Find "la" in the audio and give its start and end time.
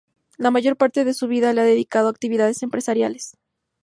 0.39-0.49, 1.53-1.61